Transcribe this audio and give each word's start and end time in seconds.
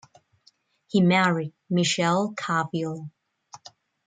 He 0.87 0.99
married 1.01 1.53
Michelle 1.69 2.33
Carville. 2.35 3.11